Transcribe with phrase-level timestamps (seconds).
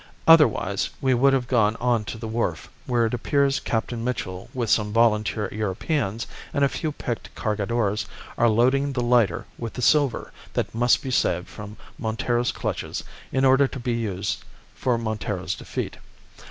[0.25, 4.67] Otherwise we would have gone on to the wharf, where it appears Captain Mitchell with
[4.67, 10.31] some volunteer Europeans and a few picked Cargadores are loading the lighter with the silver
[10.53, 14.43] that must be saved from Montero's clutches in order to be used
[14.73, 15.97] for Montero's defeat.